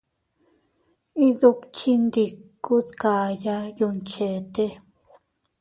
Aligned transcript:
Iydukchindiku 1.23 2.73
dkayaa 2.87 3.63
yuncheete. 3.77 4.65